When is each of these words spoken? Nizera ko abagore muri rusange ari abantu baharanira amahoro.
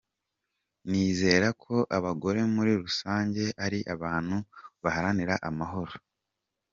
Nizera 0.89 1.47
ko 1.63 1.75
abagore 1.97 2.39
muri 2.55 2.71
rusange 2.83 3.43
ari 3.65 3.79
abantu 3.93 4.35
baharanira 4.83 5.35
amahoro. 5.49 5.93